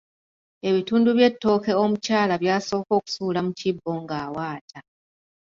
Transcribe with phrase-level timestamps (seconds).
[0.69, 4.79] Ebitundu by'ettooke omulyala byasooka okusuula mu kibbo ng’awaata.